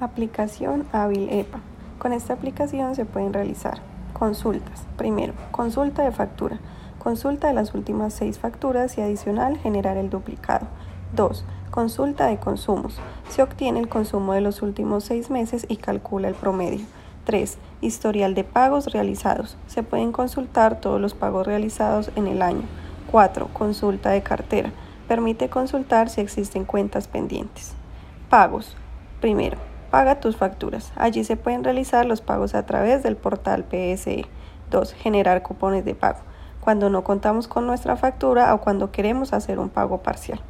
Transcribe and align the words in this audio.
Aplicación 0.00 0.86
Hábil 0.92 1.28
EPA. 1.28 1.60
Con 1.98 2.14
esta 2.14 2.32
aplicación 2.32 2.94
se 2.94 3.04
pueden 3.04 3.34
realizar 3.34 3.82
consultas. 4.14 4.86
Primero, 4.96 5.34
consulta 5.50 6.02
de 6.02 6.10
factura. 6.10 6.58
Consulta 6.98 7.48
de 7.48 7.52
las 7.54 7.74
últimas 7.74 8.14
seis 8.14 8.38
facturas 8.38 8.96
y 8.96 9.02
adicional 9.02 9.58
generar 9.58 9.98
el 9.98 10.08
duplicado. 10.08 10.66
2. 11.14 11.44
Consulta 11.70 12.28
de 12.28 12.38
consumos. 12.38 12.98
Se 13.28 13.42
obtiene 13.42 13.78
el 13.78 13.90
consumo 13.90 14.32
de 14.32 14.40
los 14.40 14.62
últimos 14.62 15.04
seis 15.04 15.28
meses 15.28 15.66
y 15.68 15.76
calcula 15.76 16.28
el 16.28 16.34
promedio. 16.34 16.86
3. 17.24 17.58
Historial 17.82 18.34
de 18.34 18.44
pagos 18.44 18.94
realizados. 18.94 19.58
Se 19.66 19.82
pueden 19.82 20.12
consultar 20.12 20.80
todos 20.80 20.98
los 20.98 21.12
pagos 21.12 21.46
realizados 21.46 22.10
en 22.16 22.26
el 22.26 22.40
año. 22.40 22.62
4. 23.10 23.48
Consulta 23.52 24.08
de 24.08 24.22
cartera. 24.22 24.72
Permite 25.08 25.50
consultar 25.50 26.08
si 26.08 26.22
existen 26.22 26.64
cuentas 26.64 27.06
pendientes. 27.06 27.74
Pagos. 28.30 28.78
Primero, 29.20 29.58
Paga 29.90 30.20
tus 30.20 30.36
facturas. 30.36 30.92
Allí 30.94 31.24
se 31.24 31.36
pueden 31.36 31.64
realizar 31.64 32.06
los 32.06 32.20
pagos 32.20 32.54
a 32.54 32.64
través 32.64 33.02
del 33.02 33.16
portal 33.16 33.64
PSE. 33.64 34.24
2. 34.70 34.92
Generar 34.92 35.42
cupones 35.42 35.84
de 35.84 35.96
pago. 35.96 36.20
Cuando 36.60 36.90
no 36.90 37.02
contamos 37.02 37.48
con 37.48 37.66
nuestra 37.66 37.96
factura 37.96 38.54
o 38.54 38.60
cuando 38.60 38.92
queremos 38.92 39.32
hacer 39.32 39.58
un 39.58 39.68
pago 39.68 39.98
parcial. 39.98 40.40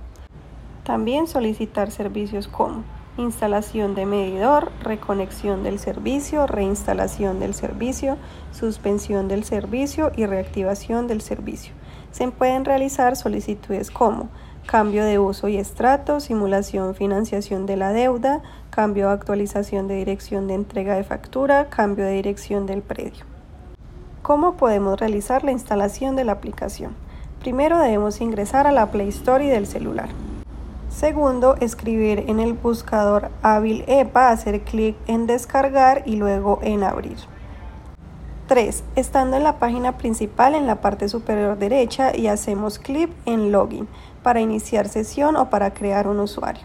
También 0.85 1.27
solicitar 1.27 1.91
servicios 1.91 2.49
como 2.49 2.85
instalación 3.17 3.95
de 3.95 4.05
medidor, 4.05 4.73
reconexión 4.83 5.63
del 5.63 5.79
servicio, 5.79 6.47
reinstalación 6.47 7.41
del 7.41 7.55
servicio, 7.55 8.19
suspensión 8.53 9.27
del 9.29 9.45
servicio 9.45 10.13
y 10.17 10.27
reactivación 10.27 11.07
del 11.07 11.23
servicio. 11.23 11.73
Se 12.13 12.31
pueden 12.31 12.65
realizar 12.67 13.17
solicitudes 13.17 13.91
como 13.91 14.29
cambio 14.67 15.05
de 15.05 15.19
uso 15.19 15.49
y 15.49 15.57
estrato, 15.57 16.21
simulación 16.21 16.95
financiación 16.95 17.67
de 17.67 17.77
la 17.77 17.93
deuda, 17.93 18.43
cambio 18.71 19.09
o 19.09 19.11
actualización 19.11 19.89
de 19.89 19.97
dirección 19.97 20.47
de 20.47 20.55
entrega 20.55 20.95
de 20.95 21.05
factura, 21.05 21.69
cambio 21.71 22.05
de 22.05 22.13
dirección 22.13 22.67
del 22.67 22.83
predio. 22.83 23.25
¿Cómo 24.23 24.57
podemos 24.57 25.01
realizar 25.01 25.45
la 25.45 25.53
instalación 25.53 26.15
de 26.15 26.25
la 26.25 26.33
aplicación? 26.33 26.95
Primero 27.41 27.79
debemos 27.79 28.21
ingresar 28.21 28.67
a 28.67 28.73
la 28.73 28.91
Play 28.91 29.09
Store 29.09 29.47
del 29.47 29.67
celular. 29.67 30.11
Segundo, 30.91 31.57
escribir 31.61 32.25
en 32.29 32.39
el 32.41 32.53
buscador 32.53 33.31
hábil 33.43 33.85
EPA, 33.87 34.31
hacer 34.31 34.61
clic 34.61 34.97
en 35.07 35.27
descargar 35.27 36.03
y 36.05 36.17
luego 36.17 36.59
en 36.63 36.83
abrir. 36.83 37.17
3. 38.51 38.83
Estando 38.97 39.37
en 39.37 39.45
la 39.45 39.61
página 39.61 39.97
principal 39.97 40.57
en 40.57 40.67
la 40.67 40.81
parte 40.81 41.09
superior 41.09 41.57
derecha 41.57 42.17
y 42.17 42.27
hacemos 42.27 42.81
clic 42.81 43.09
en 43.25 43.53
Login 43.53 43.87
para 44.25 44.41
iniciar 44.41 44.89
sesión 44.89 45.37
o 45.37 45.51
para 45.51 45.73
crear 45.73 46.09
un 46.09 46.19
usuario. 46.19 46.63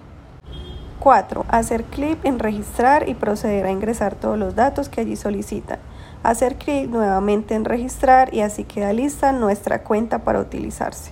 4. 0.99 1.45
Hacer 1.47 1.83
clic 1.83 2.17
en 2.23 2.39
registrar 2.39 3.07
y 3.07 3.13
proceder 3.13 3.67
a 3.67 3.71
ingresar 3.71 4.15
todos 4.15 4.35
los 4.35 4.55
datos 4.55 4.89
que 4.89 5.01
allí 5.01 5.15
solicitan. 5.15 5.77
Hacer 6.23 6.55
clic 6.55 6.89
nuevamente 6.89 7.53
en 7.53 7.65
registrar 7.65 8.33
y 8.33 8.41
así 8.41 8.63
queda 8.63 8.91
lista 8.91 9.31
nuestra 9.31 9.83
cuenta 9.83 10.23
para 10.23 10.39
utilizarse. 10.39 11.11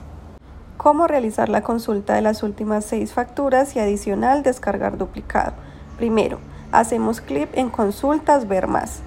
¿Cómo 0.78 1.06
realizar 1.06 1.50
la 1.50 1.62
consulta 1.62 2.16
de 2.16 2.24
las 2.24 2.42
últimas 2.42 2.84
seis 2.84 3.14
facturas 3.14 3.76
y 3.76 3.80
adicional 3.80 4.42
descargar 4.42 4.98
duplicado? 4.98 5.54
Primero, 5.98 6.40
hacemos 6.72 7.22
clic 7.22 7.50
en 7.54 7.70
consultas 7.70 8.48
ver 8.48 8.66
más. 8.66 9.04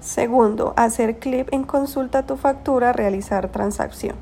Segundo, 0.00 0.74
hacer 0.76 1.18
clic 1.18 1.52
en 1.52 1.64
consulta 1.64 2.24
tu 2.24 2.36
factura, 2.36 2.92
realizar 2.92 3.48
transacción. 3.48 4.14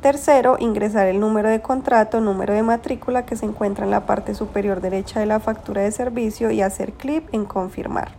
Tercero, 0.00 0.56
ingresar 0.60 1.08
el 1.08 1.18
número 1.18 1.48
de 1.48 1.60
contrato, 1.60 2.20
número 2.20 2.54
de 2.54 2.62
matrícula 2.62 3.26
que 3.26 3.36
se 3.36 3.46
encuentra 3.46 3.84
en 3.84 3.90
la 3.90 4.06
parte 4.06 4.34
superior 4.34 4.80
derecha 4.80 5.18
de 5.18 5.26
la 5.26 5.40
factura 5.40 5.82
de 5.82 5.90
servicio 5.90 6.50
y 6.50 6.62
hacer 6.62 6.92
clic 6.92 7.24
en 7.32 7.46
confirmar. 7.46 8.12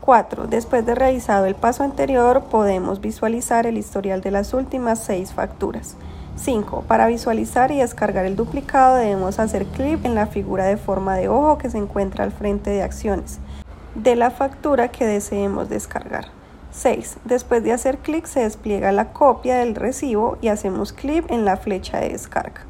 4. 0.00 0.46
Después 0.46 0.86
de 0.86 0.94
realizado 0.94 1.46
el 1.46 1.56
paso 1.56 1.82
anterior, 1.82 2.44
podemos 2.44 3.00
visualizar 3.00 3.66
el 3.66 3.76
historial 3.76 4.20
de 4.20 4.30
las 4.30 4.54
últimas 4.54 5.02
seis 5.02 5.32
facturas. 5.32 5.96
5. 6.36 6.84
Para 6.86 7.08
visualizar 7.08 7.72
y 7.72 7.78
descargar 7.78 8.24
el 8.24 8.36
duplicado 8.36 8.96
debemos 8.96 9.40
hacer 9.40 9.66
clic 9.66 10.04
en 10.04 10.14
la 10.14 10.26
figura 10.26 10.64
de 10.64 10.76
forma 10.76 11.16
de 11.16 11.28
ojo 11.28 11.58
que 11.58 11.70
se 11.70 11.78
encuentra 11.78 12.24
al 12.24 12.32
frente 12.32 12.70
de 12.70 12.82
acciones 12.82 13.40
de 13.96 14.14
la 14.14 14.30
factura 14.30 14.88
que 14.88 15.06
deseemos 15.06 15.68
descargar. 15.68 16.35
6. 16.76 17.16
Después 17.24 17.64
de 17.64 17.72
hacer 17.72 17.98
clic 17.98 18.26
se 18.26 18.40
despliega 18.40 18.92
la 18.92 19.12
copia 19.12 19.56
del 19.56 19.74
recibo 19.74 20.38
y 20.40 20.48
hacemos 20.48 20.92
clic 20.92 21.30
en 21.30 21.44
la 21.44 21.56
flecha 21.56 22.00
de 22.00 22.10
descarga. 22.10 22.66